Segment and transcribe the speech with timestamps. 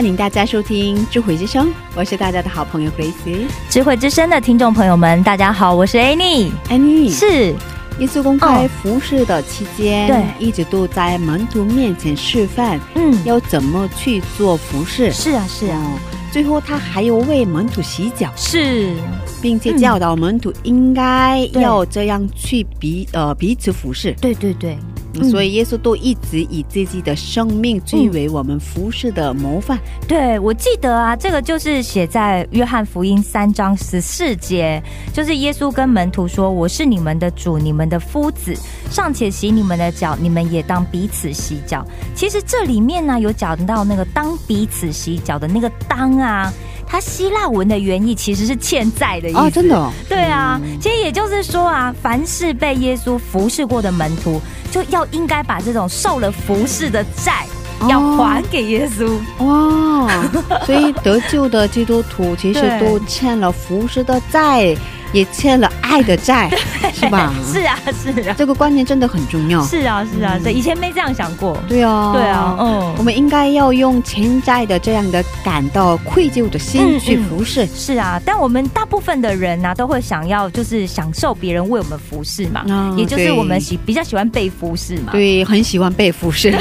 [0.00, 3.46] 欢迎大家收听智慧之声，我是大家的好朋友 Grace。
[3.68, 7.54] 智慧之声的听众朋友们，大家好，我是 Annie，Annie，是。
[7.98, 10.46] 耶稣公开服侍的期间，对。
[10.46, 15.12] 一直都在门徒面前示范嗯，要怎么去做服侍。
[15.12, 15.78] 是啊是啊。
[15.78, 15.98] 哦，
[16.32, 18.94] 最后他还有为门徒洗脚，是，
[19.42, 24.12] 并且教导门徒应该要这样去彼呃彼此服侍。
[24.12, 24.78] 对对对，
[25.30, 29.78] 所以耶稣都一直以自己的生命作为我们服侍的模范。
[30.06, 38.54] 对我记得啊，这个就是写在约翰福音三章十四节，就是耶稣跟门徒说：“我是你们的主，你们的夫子，
[38.90, 46.52] 尚且洗你们的脚，你们也当彼此洗脚。”其实这里面呢有讲到那个当彼此洗脚的那个“当”啊，
[46.90, 49.38] 它希腊文的原意其实是欠债的意思。
[49.38, 54.40] 哦，真的、哦，对啊，其实也就是说啊，凡是被耶稣服侍过的门徒，
[54.72, 57.44] 就要应该把这种受了服侍的债。
[57.46, 57.56] 哦
[57.88, 60.06] 要还给耶稣，哇，
[60.66, 64.76] 所以得救的基督徒其实都欠了服侍的债，
[65.12, 66.50] 也欠了爱的债，
[66.94, 67.32] 是吧？
[67.46, 69.64] 是啊，是啊，这个观念真的很重要。
[69.66, 77.66] 是啊，是啊，对，以前没这样想过，对啊，对啊，嗯我，们应该要用欠债的这样的感到愧疚的心嗯去嗯服侍。
[77.66, 82.64] 是啊，但我们大部分的人呢、都会想要就是享受别人为我们服侍嘛，
[82.96, 86.50] 也就是我们喜比较喜欢被服侍嘛，对，很喜欢被服侍。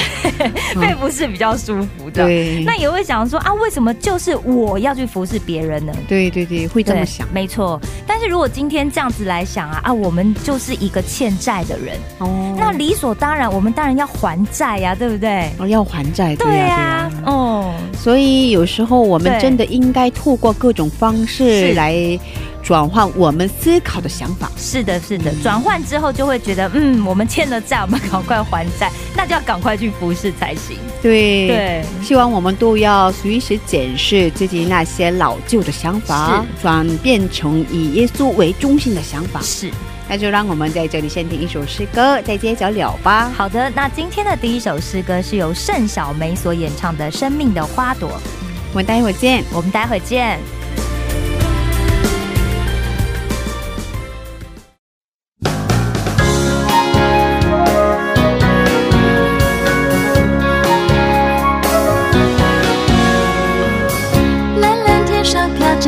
[0.79, 2.25] 被服侍比较舒服的。
[2.25, 5.93] 对，那也会想说啊，为什么就是我要去服侍别人呢？
[6.07, 7.27] 对对对，会这么想。
[7.33, 7.79] 没错。
[8.07, 12.55] 但是如果今天这样子来想啊，啊，我们就是一个欠债的人，哦。
[12.57, 15.51] 那理所当然，我们当然要还债呀、对不对？
[15.57, 22.17] 哦要还债，对呀、哦，所以有时候我们真的应该透过各种方式来
[22.69, 24.47] 转换我们思考的想法。
[24.55, 30.77] 是的，是的，转换之后就会觉得，嗯，我们欠了债，我们赶快还债，那就要赶快去服侍才行。
[31.01, 39.41] 对，对，希望我们都要随时检视自己那些老旧的想法，转变成以耶稣为中心的想法。
[39.41, 39.71] 是
[40.07, 43.31] 那就让我们在这里先听一首诗歌，再接着聊吧。
[43.35, 43.67] 好的。
[43.71, 48.09] 那今天的第一首诗歌是由盛小梅所演唱的《生命的花朵》，
[48.73, 49.43] 我们待会儿见。
[49.51, 50.39] 我们待会儿见。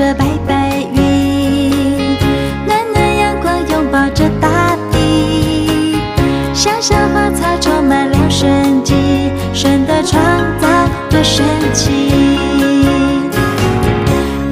[0.01, 2.17] 着白白云，
[2.65, 5.95] 暖暖阳光拥抱着大地，
[6.55, 8.95] 小小花草充满了生机，
[9.53, 10.19] 神的创
[10.59, 10.67] 造
[11.07, 12.09] 多神奇。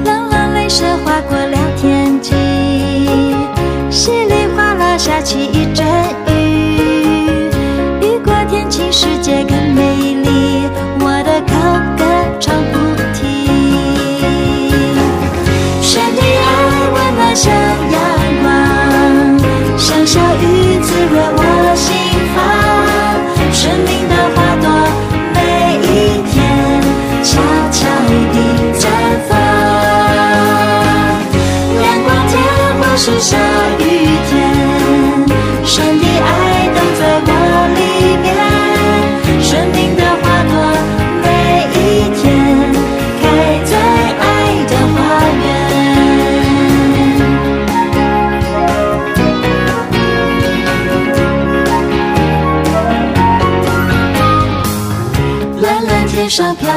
[0.04, 2.30] 朗朗雷声划过了天际，
[3.90, 5.84] 稀里哗啦下起一阵
[6.28, 7.50] 雨，
[8.02, 9.42] 雨过天晴，世界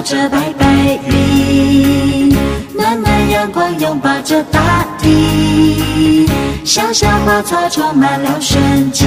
[0.03, 2.35] 着白白云，
[2.75, 6.29] 暖暖阳光拥抱着大地，
[6.65, 9.05] 小小花草充满了生机，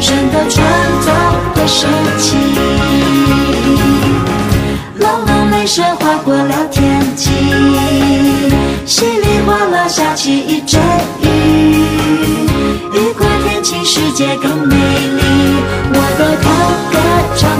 [0.00, 0.66] 神的创
[1.02, 1.12] 造
[1.54, 1.88] 的神
[2.18, 2.36] 奇。
[4.98, 7.30] 隆隆雷声划过了天际，
[8.84, 10.80] 稀里哗啦下起一阵
[11.22, 11.26] 雨，
[12.92, 15.22] 雨过天晴，世界更美丽，
[15.90, 16.48] 我的高
[16.90, 16.98] 歌
[17.36, 17.53] 唱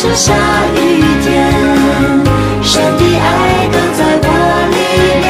[0.00, 0.32] 是下
[0.76, 0.78] 雨
[1.24, 1.26] 天，
[2.62, 4.26] 神的爱都在我
[4.70, 4.76] 里
[5.18, 5.26] 面。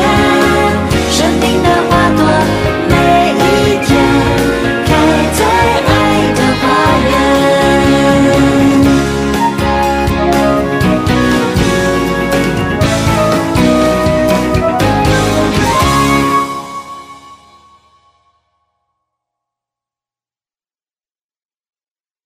[1.11, 2.21] 生命的花朵
[2.91, 2.93] 每
[3.33, 3.43] 一
[3.87, 3.89] 天
[4.85, 4.89] 开
[5.39, 5.41] 在
[5.89, 5.91] 爱
[6.35, 6.63] 的花
[7.09, 7.11] 园。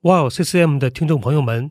[0.01, 1.71] 哇哦，CCM 的听众朋友们，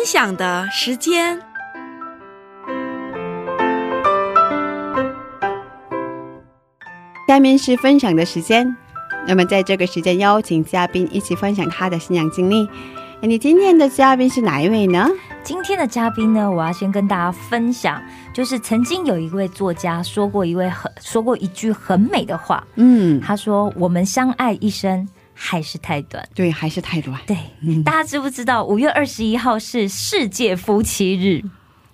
[0.00, 1.38] 分享的时间。
[7.28, 8.74] 下面是分享的时间，
[9.28, 12.66] 那么在这个时间邀请嘉宾一起分享他的信仰经历。
[13.20, 15.06] 哎你今天的嘉宾是哪一位呢？
[15.42, 25.06] 今天的嘉宾呢，我要先跟大家分享，就是曾经有一位作家说过一位很说过一句很美的话，嗯，他说：“我们相爱一生
[25.42, 26.28] 还是太短。
[26.34, 31.42] 对，还是太短。”对，嗯大家知不知道五月二十一号是世界夫妻日？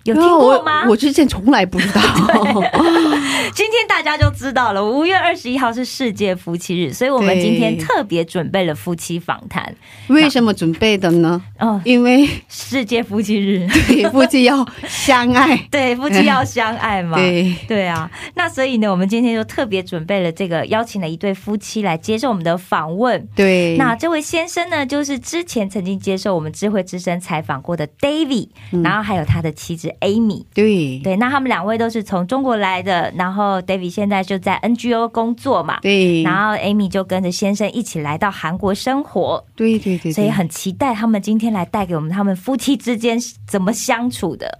[0.07, 0.83] 有听啊过吗？
[0.85, 2.01] 我我之前从来不知道。
[3.53, 9.73] 今天大家就知道了，五月二十一号是世界夫妻日，所以我们今天特别准备了夫妻访谈。
[10.07, 11.41] 为什么准备的呢？
[11.59, 15.57] 哦，因为世界夫妻日，对夫妻要相爱。
[15.71, 17.17] 对，夫妻要相爱嘛。
[17.19, 23.27] 对，对啊，那所以呢，我们今天就特别准备了这个，邀请了一对夫妻来接受我们的访问。
[23.35, 28.49] 对，那这位先生呢，就是之前曾经接受我们智慧之声采访过的 David，、
[28.83, 30.43] 然后还有他的妻子 Amy。
[30.53, 44.59] 对对，那他们两位都是从中国来的，然后 David 现在就在 NGO 工作嘛，对，然后 Amy 就跟着先生一起来到韩国生活，对对对，所以很期待他们今天来带给我们他们夫妻之间怎么相处的。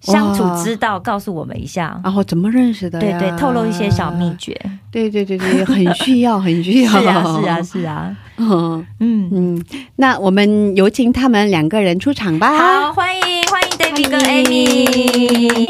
[0.00, 2.00] 相处之道，告诉我们一下。
[2.02, 2.98] 然后怎么认识的？
[2.98, 4.52] 对对，透露一些小秘诀。
[4.90, 6.90] 对对对对，很需要， 很需要。
[6.90, 8.16] 是啊，是啊，是啊。
[8.36, 9.64] 嗯嗯，嗯，
[9.94, 12.52] 那我们有请他们两个人出场吧。
[12.58, 13.41] 好，欢迎
[13.82, 15.66] David 跟 Amy，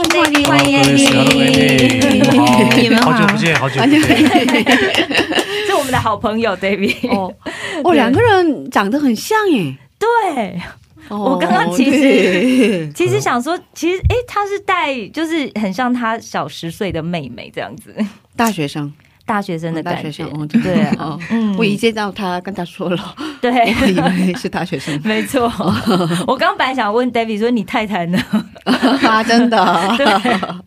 [0.47, 0.83] 欢迎。
[0.83, 4.02] Amy，你们好，久不见，好久不见。
[5.66, 7.09] 是我们的好朋友 David。
[7.09, 7.35] 哦，
[7.83, 9.75] 哦，两个人长得很像耶。
[9.99, 10.61] 对，
[11.09, 17.97] 我刚刚其实实其实想说，其实哎，他是带就是很像他小十岁的妹妹这样子，
[18.37, 18.92] 大学生，
[19.25, 20.11] 大学生的大感觉。
[20.11, 21.57] 学生，哦，对啊哦，嗯。
[21.57, 23.50] 我一见到他跟他说了，对。
[23.50, 25.00] 我以为是大学生。
[25.05, 25.50] 没错，
[26.26, 28.19] 我刚本来想问 David 说你太太呢？
[28.64, 29.59] 啊，真的，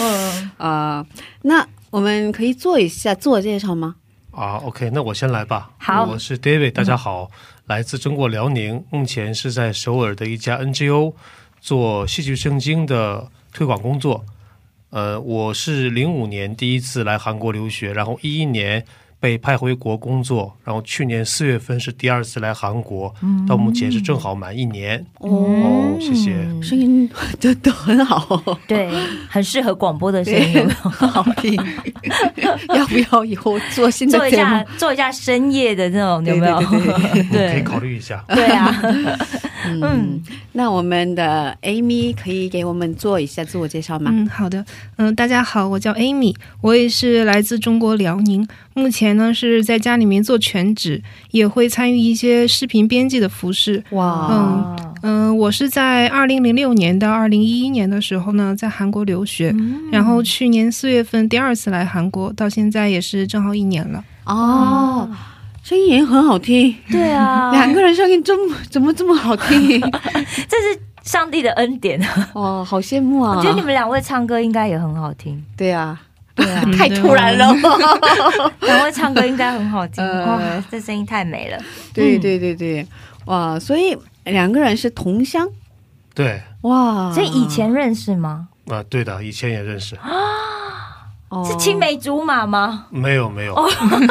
[0.00, 1.06] 嗯，啊，
[1.42, 3.96] 那我们可以做一下自我介绍吗？
[4.30, 5.70] 啊，OK，那我先来吧。
[5.78, 6.04] 好。
[6.04, 7.30] 我是 David，大家好，
[7.66, 11.12] 来自中国辽宁，目前是在首尔的一家 NGO
[11.60, 14.24] 做戏剧圣经的推广工作。
[14.90, 18.82] 呃，我是零五年第一次来韩国留学，然后一一年
[19.20, 23.12] 被派回国工作，然后去年四月份是第二次来韩国，
[23.48, 25.04] 到目前是正好满一年。
[25.18, 26.34] 哦，谢谢。
[26.34, 27.08] 嗯声音
[27.40, 28.90] 都都很好，对，
[29.28, 31.54] 很适合广播的声音，有没有好听。
[32.74, 34.62] 要不要以后做新的做一下？
[34.76, 36.58] 做一下深夜的那种，有没有？
[36.60, 38.24] 对对对嗯 可以考虑一下。
[38.28, 38.74] 对啊，
[39.64, 40.20] 嗯，
[40.52, 44.10] 那我们的 Amy 可以给我们做一下自我介绍吗？
[44.12, 44.64] 嗯，好的，
[44.96, 48.46] 嗯、大家好，我叫 Amy，我也是来自中国辽宁，
[48.78, 53.82] 目前呢是在家里面做全职，也会参与一些视频编辑的服饰。
[53.90, 59.54] 哇，嗯嗯、我是在二零零六年到二零一一年的时候呢，在韩国留学，
[59.90, 64.04] 然后去年四月份第二次来韩国，到现在也是正好一年了。
[64.24, 65.08] 哦，
[65.62, 69.80] 声音也很好听，对啊， 两个人声音这么怎么这么好听？
[70.48, 72.00] 这是上帝的恩典。
[72.34, 73.36] 哇，好羡慕啊！
[73.36, 76.00] 我觉得你们两位唱歌应该也很好听，对啊，
[76.38, 77.52] 对啊，太突然了。
[78.62, 81.58] 两位唱歌应该很好听， 呃哇，这声音太美了。
[81.92, 82.86] 对对对对，
[83.26, 85.46] 哇，所以两个人是同乡
[86.14, 88.48] 对，哇，所以以前认识吗？
[88.68, 89.96] 啊，对的，以前也认识。
[89.96, 90.02] 啊
[91.44, 92.86] 是青梅竹马吗？
[92.88, 93.54] 没有没有，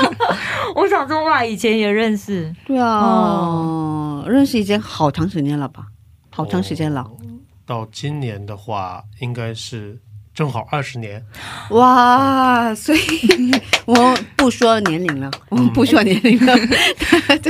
[0.75, 5.87] 我想说哇，以前也认识，对啊，哦认识已经好长时间了吧？
[6.29, 7.11] 好长时间了，哦
[7.65, 9.99] 到今年的话，应该是
[10.37, 11.19] 正好二十年。
[11.71, 12.71] 哇！
[12.75, 12.99] 所以
[13.85, 16.53] 我不说年龄了，我们不说年龄了，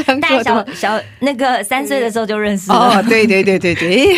[0.06, 0.42] 嗯 大。
[0.42, 4.16] 小小那个三岁的时候就认识了，哦，对对对对对，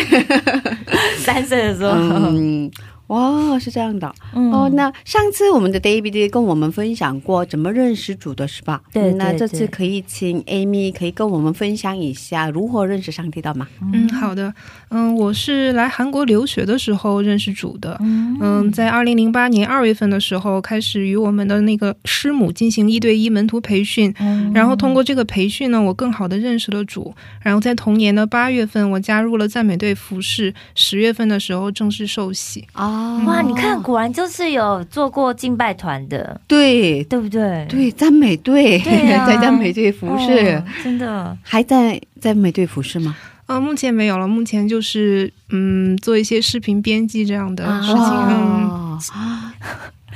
[1.18, 2.70] 三岁的时候，嗯，
[3.10, 4.12] 哇，是这样的。
[4.34, 8.80] 嗯哦，那上次我们的 David 跟我们分享过怎么认识主的是吧？
[8.92, 13.66] 对嗯那这次可以请 Amy 可以跟我们分享一下如何认识上帝的吗？
[13.92, 14.54] 嗯，好的，
[14.90, 17.98] 嗯，我是来韩国留学的时候认识主的。
[18.00, 27.12] 嗯，在二零零八年二月份的时候，开始与我们的那个师母进行一对一门徒培训，嗯然后通过这个培训呢，我更好的认识了主。
[27.42, 32.64] 然后在同年的八月份，我加入了赞美队服饰，十月份的时候正式受洗。
[32.72, 37.02] 啊，哇，你看，果然就是有做过敬拜团的，对。
[37.04, 37.66] 对不对？
[37.68, 39.26] 对，赞美队，对啊。
[39.28, 43.16] 在赞美队服饰，哦真的，还在赞美队服饰吗？
[43.46, 47.96] 呃，目前没有了，目前就是嗯，做一些视频编辑这样的事情。
[47.96, 49.00] 嗯，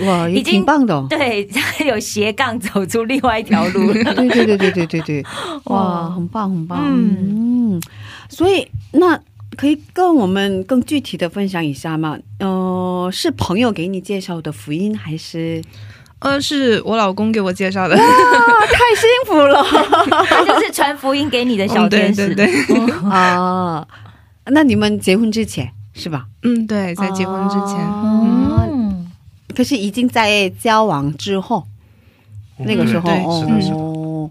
[0.06, 1.04] 哇， 也已经挺棒的哦。
[1.10, 1.48] 对，
[1.84, 4.14] 有斜杠走出另外一条路了。
[4.14, 5.24] 对对对对对对对，
[5.64, 7.74] 哇，哇很棒很棒，嗯。
[7.74, 7.82] 嗯，
[8.28, 9.18] 所以那
[9.64, 12.18] 可以跟我们更具体的分享一下吗？
[12.38, 15.64] 呃，是朋友给你介绍的福音，还是
[16.18, 17.96] 呃，是我老公给我介绍的。
[17.96, 19.64] 太幸福了
[20.28, 22.34] 他就是传福音给你的小天使。
[22.34, 23.88] 对对， 啊？
[24.48, 26.26] 那你们结婚之前是吧？
[26.42, 27.78] 嗯，对，在结婚之前。
[27.78, 29.10] 啊嗯，
[29.56, 31.66] 可是已经在交往之后，
[32.58, 33.76] 那个时候哦是的，是的。
[33.76, 34.30] 哦，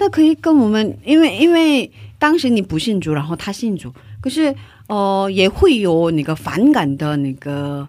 [0.00, 1.88] 那可以跟我们，因为因为
[2.18, 3.92] 当时你不信主，然后他信主，
[4.24, 4.54] 可是
[4.86, 7.86] 呃也会有那个反感的那个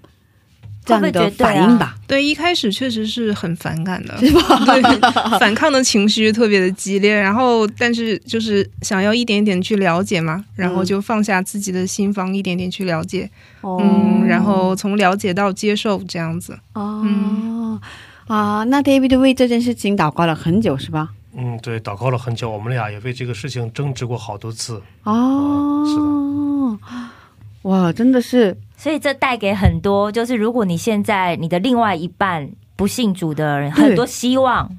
[0.84, 1.96] 这样的反应吧？
[2.06, 5.00] 对，一开始确实是很反感的，对，
[5.39, 7.15] 反抗的情绪特别的激烈。
[7.15, 13.30] 然后，但是就是想要一点点去了解嘛，然后就放下自己的心房，一点点去了解，
[13.62, 16.60] 哦嗯，然后从了解到接受这样子。
[16.74, 17.80] 哦、
[18.27, 21.12] 啊，那 David 为这件事情祷告了很久是吧？
[21.38, 24.82] 嗯，对，祷告了很久，我们俩也为这个事情争执过好多次。
[25.04, 28.56] 哦，是哇，真的是。
[28.77, 34.70] 所以这带给很多，就是如果你现在你的另外一半不信主的人，很多希望，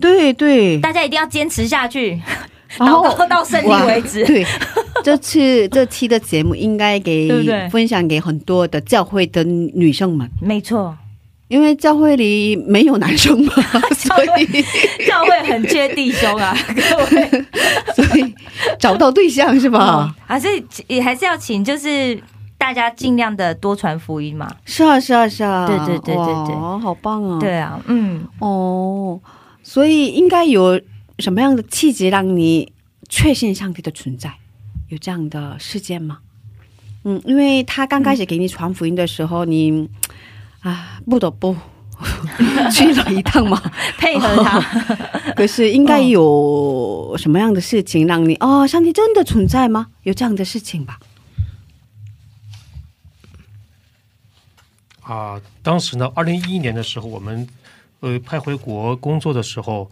[0.00, 2.20] 对对，大家一定要坚持下去，
[2.76, 4.24] 然后祷告到胜利为止。
[4.24, 4.44] 对，
[5.04, 7.68] 这次 这期的节目应该给对对？
[7.68, 10.96] 分享给很多的教会的女生们，没错，
[11.48, 13.52] 因为教会里没有男生嘛，
[13.96, 14.64] 所以
[15.06, 17.44] 教会很缺弟兄啊， 各位。
[17.94, 18.34] 所以
[18.78, 20.14] 找不到对象是吧？
[20.26, 20.48] 还是
[20.86, 22.20] 也还是要请，就是
[22.56, 24.50] 大家尽量的多传福音嘛。
[24.64, 27.38] 是啊，是啊，是啊，对对对对对哇好棒啊！
[27.38, 29.20] 对啊，嗯，哦，
[29.62, 30.80] 所以应该有
[31.18, 32.72] 什么样的契机让你
[33.08, 34.32] 确信上帝的存在？
[34.88, 36.18] 有这样的事件吗？
[37.04, 39.88] 嗯，因为他刚开始给你传福音的时候，你
[40.64, 41.54] 啊不得不
[42.72, 43.60] 去了一趟嘛，
[43.98, 44.60] 配合他。
[45.36, 49.88] 可是应该有什么样的事情让你哦，上帝真的存在吗？
[50.02, 50.98] 有这样的事情吧？
[55.02, 57.46] 啊，当时呢，二零一一年的时候，我们
[58.00, 59.90] 呃派回国工作的时候，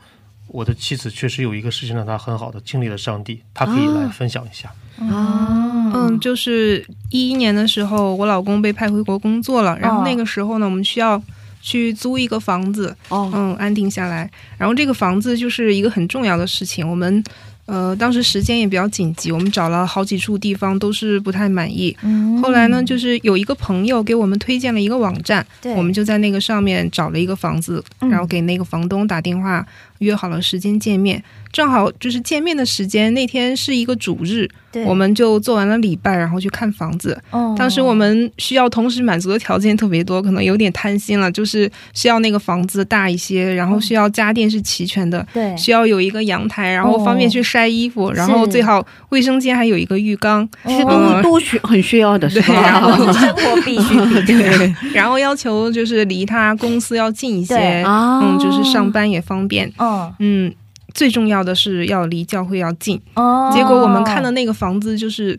[0.48, 4.70] 我的妻子确实有一个事情让她很好的经历了上帝，她可以来分享一下。
[4.70, 11.20] 啊，嗯，就是一一年的时候，我老公被派回国工作了，然后那个时候呢，我们需要
[11.60, 14.30] 去租一个房子，哦，嗯，安定下来。
[14.58, 17.22] 然后这个房子就是一个很重要的事情，我们
[17.66, 21.96] 呃当时时间也比较紧急，我们找了好几处地方都是不太满意。
[22.02, 29.64] 嗯后来呢，就是有一个朋友给我们推荐了一个网站，对，我们就在那个上面找了一个房子，嗯然后给那个房东打电话
[29.98, 31.22] 约好了时间见面。
[31.52, 34.84] 正好就是见面的时间，那天是一个主日，对。
[34.84, 37.16] 我们就做完了礼拜，然后去看房子。
[37.30, 37.54] 哦。
[37.58, 45.56] 当时我们需要同时满足的条件特别多，可能有点贪心了，就是需要那个房子大一些，然后需要家电是齐全的，对。
[45.56, 52.80] 需要有一个阳台，然后方便去晒衣服，然后最好卫生间还有一个浴缸，其实都嗯都需很需要的，是对然吧？
[52.96, 54.74] 后 生活必需品， 对。
[54.94, 57.56] 然后要求就是离他公司要近一对。
[57.58, 58.20] 些，啊。
[58.22, 60.12] 嗯，就是上班也方便，嗯。
[60.18, 60.52] 嗯，
[60.94, 63.00] 最重要的是要离教会要近。
[63.14, 65.38] 哦，结果我们看的那个房子就是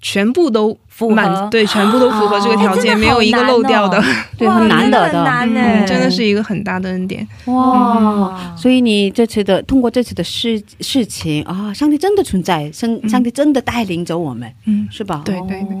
[0.00, 1.14] 全部都符合。
[1.14, 4.02] 满，对，全部都符合这个条件，没有一个漏掉的，
[4.36, 7.26] 对，很难得的很难嗯，真的是一个很大的恩典。
[7.46, 8.54] 哇！
[8.56, 13.08] 所以你这次的通过这次的事事情啊，上帝真的存在，上嗯。
[13.08, 15.22] 上帝真的带领着我们，嗯，是吧？
[15.24, 15.76] 对对对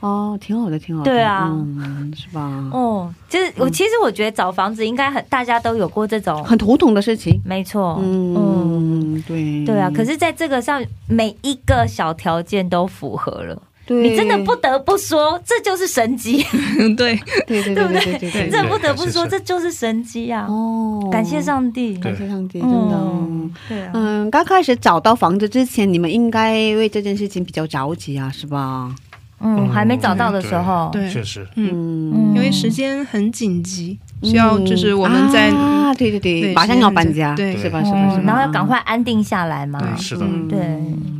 [0.00, 1.10] 哦，挺好的，挺好的。
[1.10, 2.40] 对啊嗯，是吧？
[2.72, 7.40] 哦，就是我其实我觉得找房子应该很大家都有过这种，很头痛的事情。
[7.44, 8.34] 没错，嗯。
[8.34, 16.42] 嗯，对，对啊，可是在这个上，每一个小条件都符合了，你真的不得不说，这就是神机，
[16.96, 17.16] 对，
[17.46, 20.46] 对对对对不对这不得不说，这就是神机啊！
[20.48, 22.96] 哦，感谢上帝，感谢上帝，真的。
[22.96, 28.94] 嗯对啊，嗯，刚开始找到房子之前，你们应该为这件事情比较着急啊，是吧？
[29.40, 37.82] 嗯，还没找到的时候，对确实，嗯，嗯，因为时间很紧急，需要就是我们在啊，对对对，马上要搬家，对是吧？
[37.82, 38.14] 是吧？
[38.14, 39.80] 是然后要赶快安定下来嘛。
[39.80, 40.58] 对是的，嗯对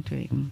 [0.09, 0.47] 对，嗯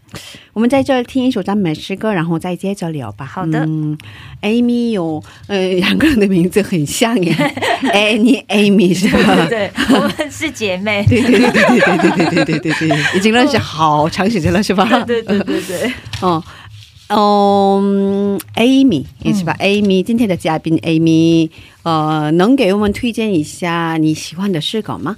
[0.55, 3.25] 我们在这儿听一首赞美诗歌，然后再接着聊吧。
[3.25, 3.97] 好的嗯
[4.43, 7.33] ，Amy 有呃两个人的名字很像耶，
[7.95, 9.47] Annie Amy 是吧？
[9.49, 11.05] 对，我们是姐妹。
[11.09, 14.85] 对对对对对对对对对对对，已经认识好长时间了，是吧？
[15.07, 16.43] 对对对对，哦，
[17.09, 21.51] 嗯，Amy 也是吧、a m y 今天的嘉宾 Amy，
[21.83, 25.17] 呃，能给我们推荐一下你喜欢的诗稿吗？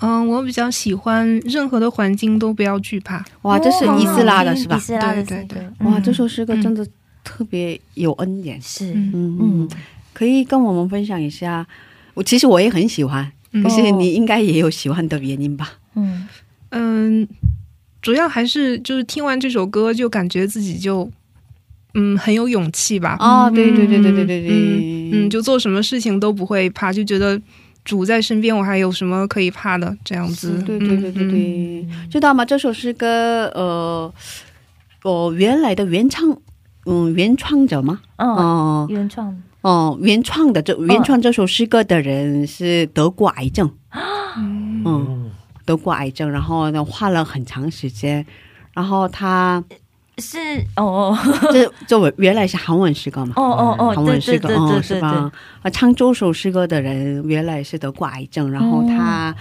[0.00, 3.24] 嗯，我比较喜欢任何的环境都不要惧怕。
[3.42, 4.80] 哇，这是伊斯拉的是吧伊？
[4.80, 6.86] 斯拉的对对对哇，嗯这首诗歌真的
[7.22, 8.60] 特别有恩典。
[8.60, 9.68] 是嗯嗯
[10.12, 11.66] 可以跟我们分享一下。
[12.12, 15.72] 我其实我也很喜欢，嗯可是你应该也有喜欢的原因吧？
[15.94, 16.28] 嗯
[16.70, 17.26] 嗯，
[18.04, 21.10] 主要还是就是听完这首歌，就感觉自己就
[21.94, 23.16] 嗯很有勇气吧。
[23.18, 27.40] 哦，对对对对对对对，嗯嗯，就做什么事情都不会怕，就觉得
[27.82, 29.96] 主在身边，我还有什么可以怕的？
[30.04, 32.44] 这样子是，对对对对嗯对，知道吗？
[32.44, 34.12] 这首诗歌，呃，
[35.02, 36.28] 我，原来的原唱，
[36.84, 38.02] 嗯，原创者吗？
[38.16, 43.70] 嗯，哦原创哦，原创的这原创这首诗歌的人是得过癌症，
[44.36, 45.23] 嗯嗯，嗯，
[45.64, 48.24] 得过癌症，然后呢，花了很长时间，
[48.72, 49.62] 然后他
[50.18, 50.38] 是
[50.76, 51.16] 哦
[51.52, 55.30] 这这我原来是韩文诗歌嘛哦，哦哦，韩文诗歌哦，是吧？
[55.62, 59.34] 啊，唱这首诗歌的人原来是得过癌症，然后他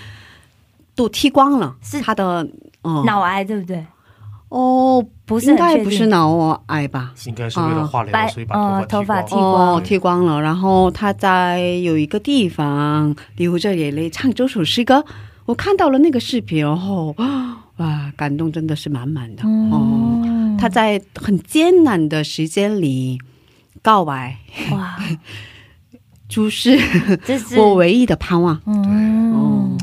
[0.95, 2.47] 都剃光了，是他的
[2.81, 3.85] 哦脑癌对不对？
[4.49, 7.11] 哦，不是应该不是脑癌吧？
[7.25, 9.41] 应该是为了化疗，白所以把头发剃光。
[9.41, 9.73] 剃光。
[9.73, 15.03] 哦，剃光了，然后他在有一个地方流着眼泪唱这首诗歌，
[15.45, 17.13] 我看到了那个视频，然后
[17.77, 20.21] 哇，感动真的是满满的、哦。
[20.23, 23.19] 嗯，他在很艰难的时间里
[23.81, 24.37] 告白，
[24.71, 24.97] 哇，
[26.29, 26.79] 就是
[27.25, 28.61] 这是 我唯一的盼望。
[28.65, 29.77] 嗯，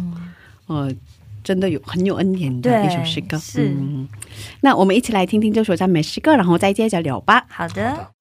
[0.66, 0.92] 呃，
[1.42, 3.36] 真的有很有恩典的一首诗歌。
[3.38, 4.08] 是嗯，
[4.60, 7.44] 那我们一起来听听这首赞美诗歌，然后再接着聊吧。
[7.48, 8.12] 好的。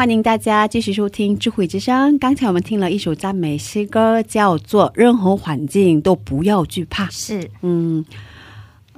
[0.00, 2.18] 欢迎大家继续收听智慧之声。
[2.18, 7.04] 刚才我们听了一首赞美诗歌，叫做《任何环境都不要惧怕》。
[7.10, 8.02] 是，嗯，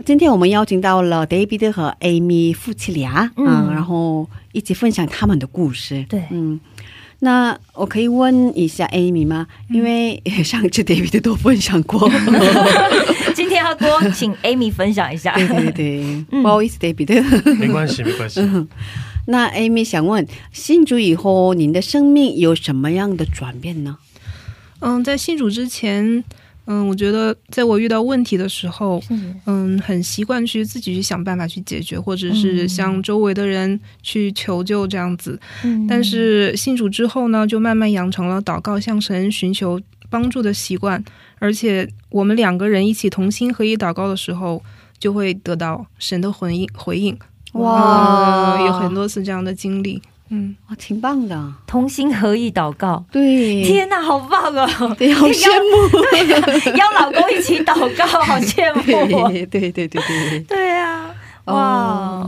[0.04, 6.06] 今天我们邀请到了 David 和 Amy 夫妻俩，嗯，嗯然后一起分享他们的故事。
[6.08, 6.60] 对嗯，
[7.18, 9.48] 那我可以问一下 Amy 吗？
[9.70, 12.08] 因为 上次 David 都分享过，
[13.34, 15.34] 今天要多请 Amy 分享一下。
[15.34, 17.56] 对对对，嗯不好意思，David。
[17.58, 18.40] 没关系，没关系。
[19.26, 23.98] 那 Amy 想问，信主以后，您的生命有什么样的转变呢？
[24.80, 26.24] 嗯，在信主之前，
[26.64, 29.00] 嗯，我觉得在我遇到问题的时候，
[29.46, 35.38] 嗯，很习惯去自己去想办法去解决，或者是嗯向周围的人去求救这样子。
[35.62, 39.80] 嗯但是信主之后呢，就慢慢养成了祷告向神寻求
[40.10, 41.02] 帮助的习惯，
[41.38, 44.60] 而且我们两个人一起同心合一祷告的时候，
[44.98, 47.16] 就会得到神的回应回应。
[47.52, 50.00] 哇呃有很多次这样的经历。
[50.34, 53.04] 嗯，哇，挺棒的，同心合意祷告。
[53.12, 54.66] 对，天哪，好棒哦！
[54.98, 59.28] 对，好羡慕，邀 老公一起祷告， 好羡慕哦。
[59.30, 60.40] 对对对对对。
[60.48, 61.10] 对啊，
[61.44, 61.54] 哇，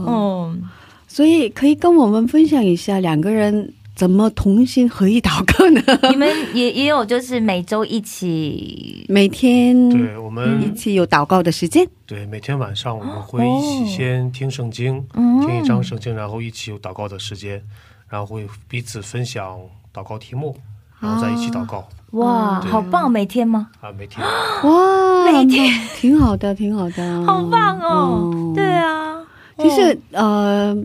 [0.05, 0.69] 哦嗯，
[1.07, 5.81] 所以可以跟我们分享一下两个人怎么同心合意祷告呢？
[6.11, 11.87] 你们也也有就是每周一起， 每天对，我们一起有祷告的时间。
[12.05, 17.61] 对每天晚上我们会一起先听圣经，嗯听一章圣经，然后一起有祷告的时间，
[18.09, 19.57] 然后会彼此分享
[19.93, 20.55] 祷告题目，
[20.99, 23.09] 然后再一起祷告哇，好棒！
[23.09, 23.69] 每天吗？
[23.81, 23.91] 啊。
[23.97, 24.21] 每天
[24.63, 28.31] 哇，每天挺好的，挺好的，好棒哦！
[28.33, 29.15] 嗯对，啊，
[29.57, 30.75] 其实呃，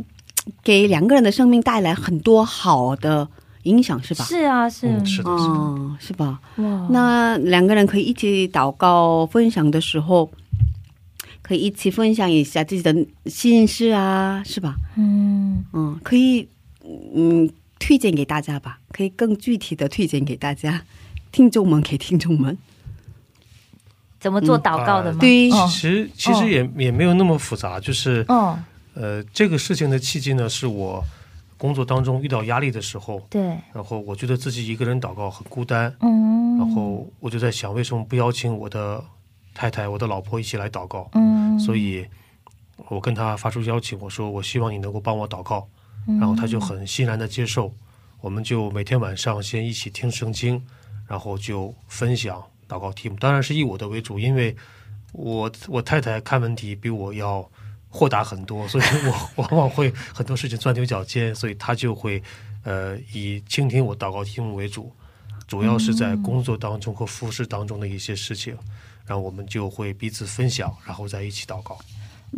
[0.62, 3.28] 给两个人的生命带来很多好的
[3.64, 4.24] 影响，是吧？
[4.24, 5.54] 是啊，是，嗯，是的，是的。
[5.54, 6.40] 嗯，是吧？
[6.56, 10.30] 哇，那两个人可以一起祷告分享的时候，
[11.42, 12.94] 可以一起分享一下自己的
[13.26, 14.76] 心事啊，是吧？
[14.96, 16.48] 嗯，嗯，可以
[17.14, 20.82] 嗯推荐给大家吧，可以更具体的推荐给大家，
[21.32, 22.56] 听众们给听众们。
[24.18, 25.18] 怎么做祷告的吗？
[25.18, 28.58] 对哦其实其实也也没有那么复杂，就是哦，
[28.94, 31.04] 呃，这个事情的契机呢，是我
[31.56, 33.40] 工作当中遇到压力的时候，对，
[33.72, 39.02] 然后我觉得自己一个人祷告很孤单，嗯，然后我就在想，为什么不邀请我的
[39.54, 41.08] 太太、我的老婆一起来祷告？
[41.12, 42.06] 嗯，所以，
[42.88, 45.68] 我跟她发出邀请，我说我希望你能够帮我祷告，
[46.08, 47.72] 嗯然后她就很欣然的接受。
[48.20, 50.62] 我们就每天晚上先一起听圣经，
[51.06, 54.54] 然后就分享祷告题目，当然是以我的为主，因为
[55.12, 57.50] 我我太太看问题比我要
[57.90, 62.22] 豁达很多，所以我往往会很多事情钻牛角尖，所以他就会
[62.62, 64.92] 呃以倾听我祷告题目为主，
[65.48, 68.56] 主要是在工作当中和服饰当中的一些事情，
[69.04, 71.76] 然后我们就会彼此分享，然后在一起祷告。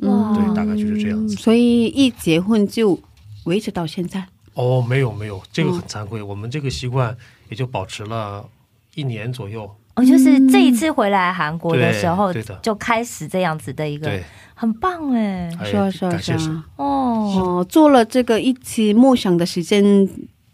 [0.01, 1.37] 哇对，大概就是这样子。
[1.37, 2.99] 所以一结婚就
[3.45, 4.27] 维持到现在。
[4.55, 7.15] 哦，没有没有，这个很惭愧，我们这个习惯
[7.51, 8.49] 也就保持了
[8.95, 9.71] 一年左右。
[9.95, 14.25] 哦，就是这一次回来韩国的时候对对的，就开始这样子的一个，对，
[14.55, 16.33] 很棒哎，哎是啊是啊是。
[16.77, 20.09] 哦，哦，做了这个一起梦想的时间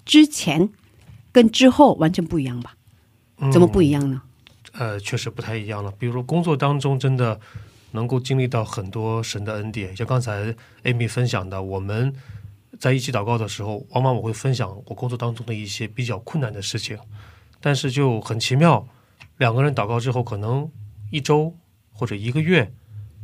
[0.05, 0.68] 之前
[1.31, 2.74] 跟之后完全不一样吧？
[3.38, 4.20] 嗯怎么不一样呢？
[4.72, 5.92] 呃，确实不太一样了。
[5.98, 7.38] 比如说工作当中，真的
[7.92, 12.12] 能够经历到很多神的恩典，像刚才 Amy 分享的，我们
[12.81, 16.98] 在一起祷告的时候，往往我会分享我工作当中的一些比较困难的事情，
[17.61, 18.87] 但是就很奇妙，
[19.38, 20.68] 两个人祷告之后，可能
[21.11, 21.55] 一周
[21.92, 22.72] 或者一个月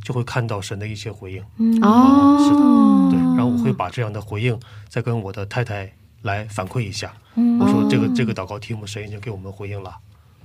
[0.02, 1.42] 就会看到神的一些回应。
[1.58, 7.12] 嗯哦，是的对，然后我会把这样的回应再跟我的太太来反馈一下。
[7.34, 9.96] 嗯我说这个这个祷告题目神已经给我们回应了。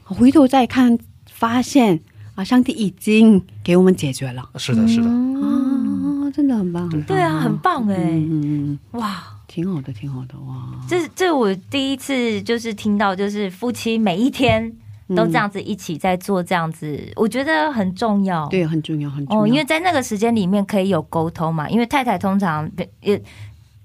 [0.04, 0.98] 回头再看，
[1.32, 2.00] 发现
[2.34, 4.50] 啊，上帝已经给我们解决了。
[4.56, 9.36] 是的，是的，嗯啊，真的很棒，对啊，很棒哎，嗯嗯嗯，哇。
[9.50, 14.72] 挺好的，挺好的，哇，这这我第一次就是听到，就是夫妻每一天
[15.16, 18.48] 都这样子一起在做这样子，我觉得很重要。
[18.48, 19.44] 对，很重要，很重要。
[19.44, 22.70] 哦，因为在那个时间里面可以有沟通嘛，因为太太通常
[23.02, 23.22] 也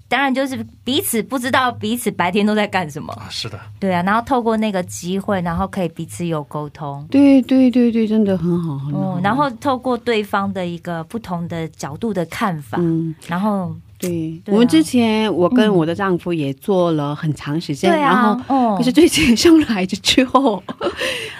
[0.07, 7.05] 当然就是彼此不知道彼此白天都在干什么，啊，是的，对啊，然后透过那个机会，然后可以彼此有沟通。
[7.09, 9.15] 对对对对，真的很好，很好。
[9.17, 13.75] 嗯，然后透过对方的一个不同的角度的看法，嗯，然后
[14.07, 14.53] 对，对啊。
[14.53, 18.75] 我们之前我跟我的丈夫也做了很长时间，对然后啊，哦。
[18.77, 20.61] 可是最近生了孩子之后，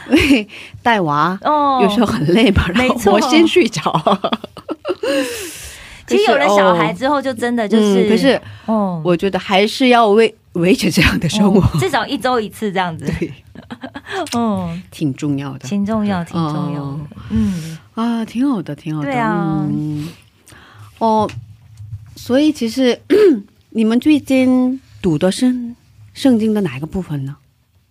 [0.81, 1.79] 带娃哦。
[1.83, 3.91] 有时候很累嘛，然后我先睡着。
[6.07, 13.33] 其实有了小孩哦之后，就真的就是，嗯可是哦，我觉得还是要维维持这样的生活，哦至少一周一次这样子，对，
[14.37, 15.67] 嗯， 挺重要的。
[15.67, 16.99] 挺重要，挺重要
[17.31, 19.07] 嗯，啊，挺好的，挺好的。
[19.07, 19.65] 对啊。
[19.67, 20.07] 嗯，
[20.99, 21.27] 哦，
[22.15, 22.99] 所以其实
[23.71, 25.53] 你们最近读的是
[26.13, 27.35] 圣经的哪一个部分呢？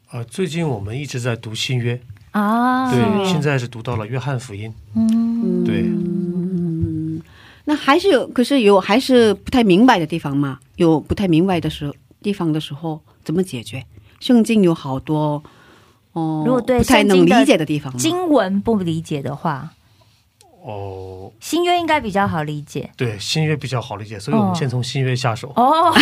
[0.08, 7.20] 啊、最近我们一直在读新约，啊，对，现在是读到了约翰福音，嗯，对，嗯，
[7.64, 10.60] 那还是有，可是有还是不太明白的地方嘛？
[10.76, 13.84] 有不太明白的时候地方的时候，怎么解决？
[14.20, 15.42] 圣经有好多
[16.12, 19.72] 哦，如果对不太能理解的地方，经文不理解的话，
[20.66, 22.88] 哦，新约应该比较好理解。
[22.96, 24.54] 对，新约比较好理解，所以我们哦。
[24.54, 25.52] 先从新约下手。
[25.56, 25.92] 哦。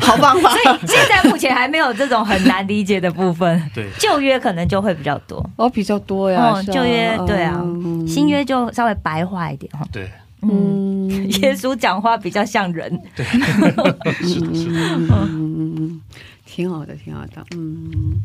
[0.00, 0.50] 好方法。
[0.52, 7.58] 所以现在目前还没有这种很难理解的部分，对，旧约可能就会比较多，哦，比较多呀，哦旧约对啊。
[7.64, 8.06] 嗯。
[8.06, 9.72] 新约就稍微白话一点。
[9.72, 9.80] 哈。
[9.90, 10.10] 对，
[10.42, 15.06] 嗯，嗯，耶稣讲话比较像人， 是的，是的。
[15.08, 15.98] 嗯，
[16.44, 18.20] 挺好的，挺好的，嗯。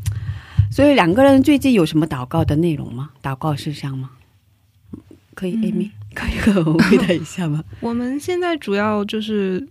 [0.70, 3.12] 所以两个人最近有什么祷告的内容吗？
[3.24, 4.10] 祷告事项吗？
[5.36, 7.63] 可以，Amy， 可以和我回答一下吗？
[7.82, 9.67] 我们现在主要就是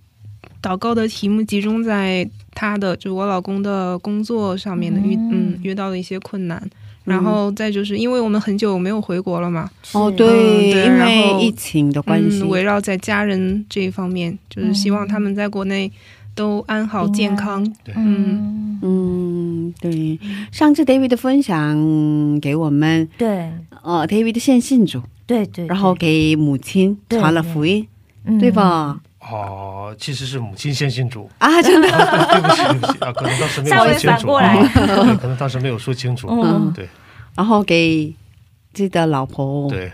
[0.62, 5.30] 祷告的题目集中在他的，就我老公的工作上面的遇嗯。
[5.32, 6.62] 嗯遇到的一些困难，
[7.04, 15.90] 然后再就是因为我们很久没有回国了嘛，哦，是对，嗯对因然后为疫情的关系，嗯，围绕在家人这一方面，就是希望他们在国内
[16.34, 17.64] 都安好健康。
[17.94, 20.18] 嗯，嗯，对。
[20.52, 23.50] 上次 David 的分享给我们，对。
[23.82, 27.86] 呃，David 的献信主，对对，然后给母亲传了福音，
[28.24, 28.50] 对对？
[28.50, 29.00] 吧？
[29.20, 34.26] 哦，其实是母亲先信主，啊，真的，对不起，对不起啊，可能当时没有说清楚，
[35.18, 36.72] 可能当时没有说清楚，嗯。
[36.74, 36.88] 对。
[37.34, 38.14] 然后给
[38.72, 39.90] 自己的老婆对，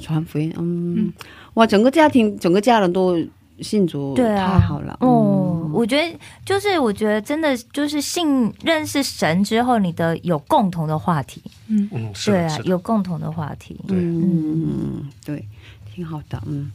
[0.00, 1.12] 传福音，嗯，
[1.54, 3.16] 哇，整个家庭，整个家人都
[3.62, 5.72] 信主，对啊，太好了，哦，嗯。
[5.72, 12.58] 我觉得就是，我觉得真的就是信认识神之后，你的有共同的话题，嗯，嗯，对啊。
[12.64, 13.96] 有共同的话题，对。
[13.96, 15.46] 嗯，对，
[15.94, 16.70] 挺好的，嗯。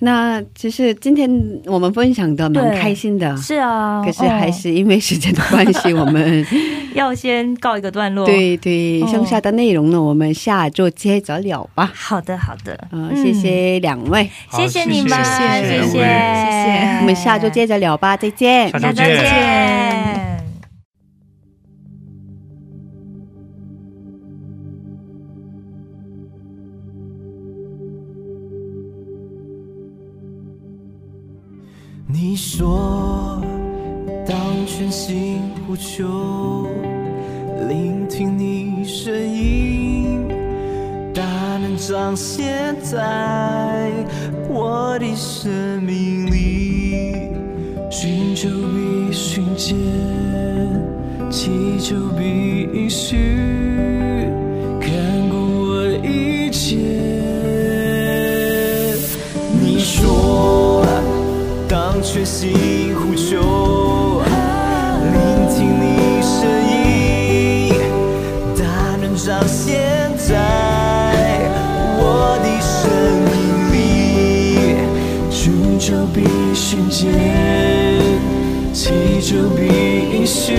[0.00, 1.30] 那其实今天
[1.66, 6.46] 我们分享的蛮开心的，是啊，可是还哦是因为时间的关系，我们
[6.94, 9.08] 要先告一个段落。，对对，哦。
[9.10, 11.90] 剩下的内容呢，我们下周接着聊吧。
[11.94, 15.88] 好的好的，嗯，谢谢两位，谢谢你们，谢谢谢谢。
[15.88, 16.98] 谢谢。
[17.00, 18.70] 我们下周接着聊吧，再见。
[18.70, 18.78] 下。
[18.78, 19.87] 下周周见见。
[35.68, 36.66] 呼求，
[37.68, 40.26] 聆听你声音，
[41.12, 41.22] 大
[41.58, 43.90] 能彰显在
[44.48, 47.28] 我的生命里。
[47.90, 49.76] 寻求必寻见，
[51.30, 53.18] 祈求必应许，
[54.80, 54.90] 看
[55.28, 56.76] 顾我一切。
[59.60, 60.82] 你说，
[61.68, 62.87] 当全心
[76.68, 77.10] 必寻见，
[78.74, 78.90] 祈
[79.22, 79.62] 求必
[80.12, 80.52] 应许，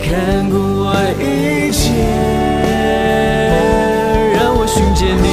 [0.00, 1.92] 看顾我一切，
[4.32, 5.26] 让我寻见你。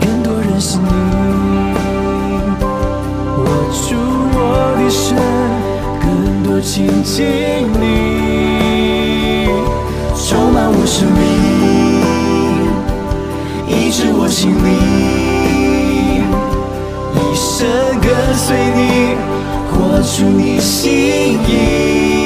[0.00, 0.88] 更多认识你，
[3.36, 3.44] 握
[3.76, 3.94] 住
[4.32, 4.40] 我
[4.78, 5.14] 的手，
[6.00, 6.02] 更
[6.42, 6.72] 多亲
[7.04, 7.20] 近
[7.82, 7.82] 你，
[10.16, 11.20] 充满我生命，
[13.68, 15.21] 医治我心灵，
[18.34, 19.16] 随你，
[19.70, 22.21] 活出你心意。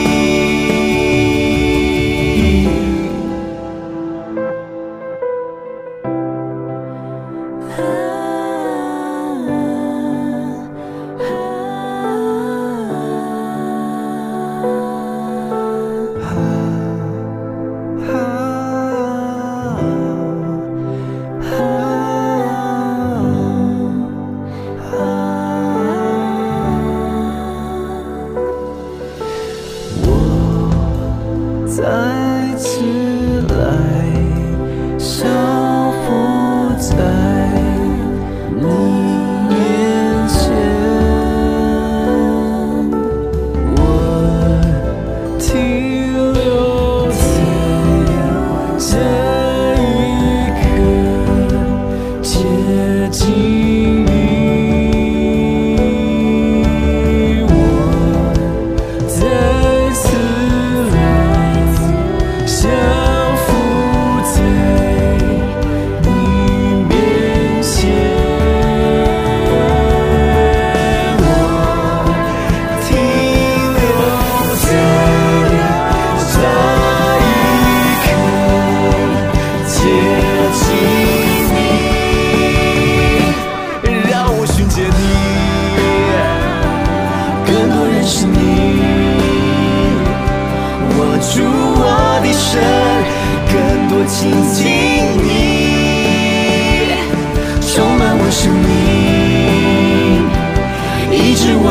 [59.18, 59.55] 我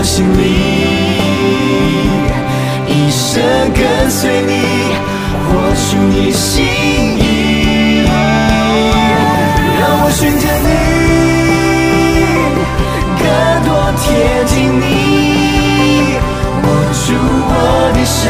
[0.05, 0.39] 心里，
[2.87, 3.41] 一生
[3.73, 4.51] 跟随你，
[5.49, 6.63] 活出你心
[7.17, 8.05] 意，
[9.79, 10.67] 让我寻见你，
[13.17, 13.25] 更
[13.65, 14.05] 多贴
[14.45, 14.83] 近你，
[16.61, 17.05] 握住
[17.49, 17.51] 我
[17.95, 18.23] 的手，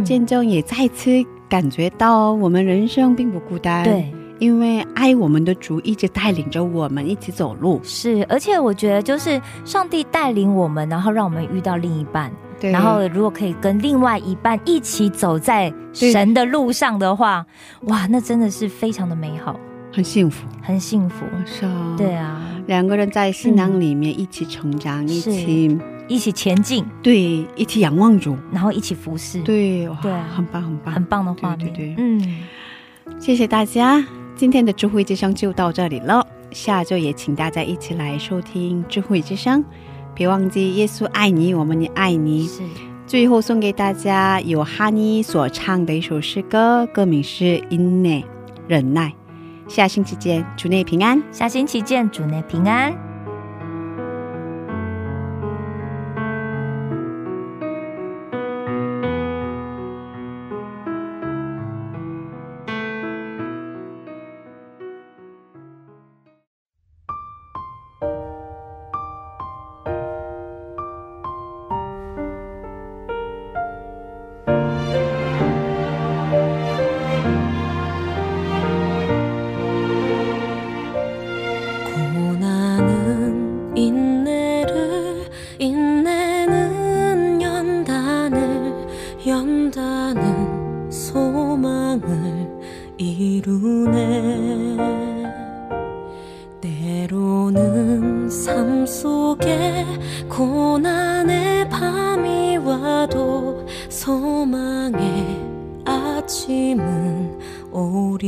[0.00, 1.10] 见证，也再次
[1.48, 3.84] 感觉到我们人生并不孤单。
[3.84, 4.12] 对。
[4.38, 7.78] 因为爱我们的主一直带领着我们一起走路。
[7.84, 17.44] 是，而且我觉得就是上帝带领我们，然后让我们遇到另一半，对然后如果可以跟另外一半一起走在神的路上的话，
[17.82, 19.60] 哇，那真的是非常的美好，
[19.92, 20.46] 很幸福。
[20.62, 21.26] 很幸福。
[21.44, 25.78] 是啊，对，啊，两个人在信仰里面一起成长，一起
[26.10, 28.36] 一起前进，对，一起仰望主。
[28.52, 31.72] 然后一起服侍，，对，对啊很棒，很棒，很棒的画面。
[31.72, 32.40] 对对对嗯，
[33.20, 34.04] 谢谢大家，
[34.34, 36.26] 今天的智慧之声就到这里了。
[36.50, 39.64] 下周也请大家一起来收听智慧之声，
[40.12, 42.44] 别忘记耶稣爱你，我们也爱你。
[42.48, 42.62] 是
[43.06, 48.24] 最后送给大家由哈尼所唱的一首诗歌，歌名是《因内
[48.66, 49.14] 忍耐》。
[49.72, 51.22] 下星期见，主内平安。
[51.30, 53.09] 下星期见，主内平安。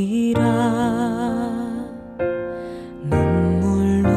[0.02, 0.42] 오리라
[3.04, 4.10] 눈물로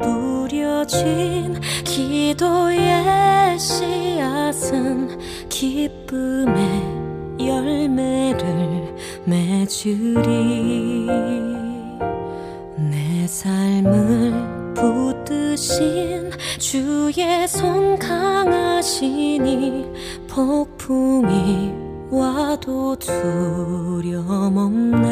[0.00, 6.56] 뿌려진 기도의 씨앗은 기쁨의
[7.38, 8.94] 열매를
[9.24, 11.06] 맺으리.
[12.76, 19.86] 내 삶을 붙드신 주의 손 강하시니
[20.28, 25.06] 폭풍이 와도 두려움 없네.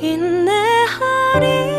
[0.00, 1.77] 인내하리